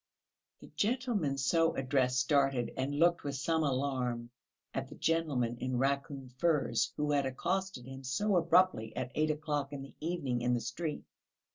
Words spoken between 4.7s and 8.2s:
at the gentleman in raccoon furs who had accosted him